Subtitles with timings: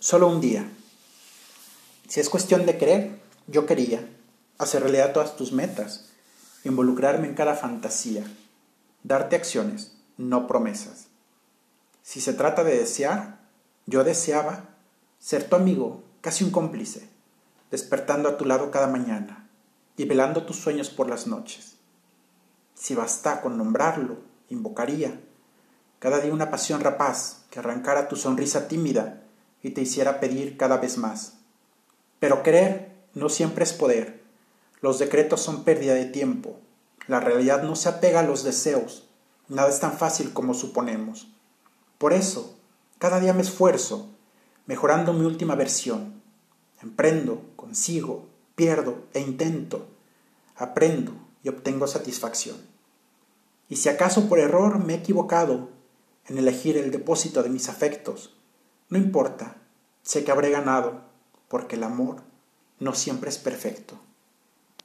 [0.00, 0.66] Solo un día.
[2.08, 4.08] Si es cuestión de creer, yo quería
[4.56, 6.08] hacer realidad todas tus metas,
[6.64, 8.24] involucrarme en cada fantasía,
[9.02, 11.08] darte acciones, no promesas.
[12.02, 13.40] Si se trata de desear,
[13.84, 14.70] yo deseaba
[15.18, 17.06] ser tu amigo, casi un cómplice,
[17.70, 19.50] despertando a tu lado cada mañana
[19.98, 21.76] y velando tus sueños por las noches.
[22.74, 24.16] Si basta con nombrarlo,
[24.48, 25.20] invocaría
[25.98, 29.24] cada día una pasión rapaz que arrancara tu sonrisa tímida
[29.62, 31.34] y te hiciera pedir cada vez más.
[32.18, 34.22] Pero creer no siempre es poder.
[34.80, 36.58] Los decretos son pérdida de tiempo.
[37.06, 39.08] La realidad no se apega a los deseos.
[39.48, 41.28] Nada es tan fácil como suponemos.
[41.98, 42.56] Por eso,
[42.98, 44.08] cada día me esfuerzo,
[44.66, 46.22] mejorando mi última versión.
[46.82, 49.88] Emprendo, consigo, pierdo e intento.
[50.56, 52.56] Aprendo y obtengo satisfacción.
[53.68, 55.70] Y si acaso por error me he equivocado
[56.26, 58.36] en elegir el depósito de mis afectos,
[58.90, 59.56] no importa,
[60.02, 61.00] sé que habré ganado,
[61.48, 62.22] porque el amor
[62.80, 63.98] no siempre es perfecto.